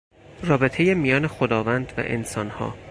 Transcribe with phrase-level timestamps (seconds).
[0.43, 2.73] رابط میان خداوند و انسانها